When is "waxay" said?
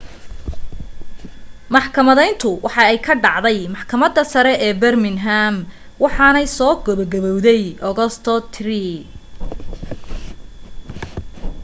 2.65-2.95